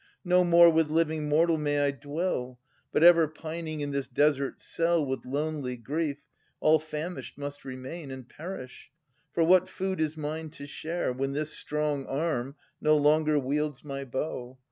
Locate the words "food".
9.69-9.99